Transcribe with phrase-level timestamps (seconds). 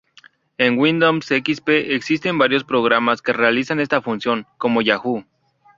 [0.57, 5.23] En Windows xp existen varios programas que realizan esta función, como Yahoo!